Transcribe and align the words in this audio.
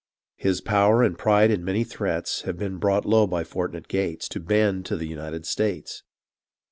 His 0.37 0.61
power 0.61 1.03
and 1.03 1.15
pride 1.15 1.51
and 1.51 1.63
many 1.63 1.83
threats 1.83 2.41
Have 2.41 2.57
been 2.57 2.77
brought 2.77 3.05
low 3.05 3.27
by 3.27 3.43
forfnate 3.43 3.87
Gates 3.87 4.27
To 4.29 4.39
bend 4.39 4.83
to 4.87 4.95
the 4.95 5.05
United 5.05 5.45
States. 5.45 6.01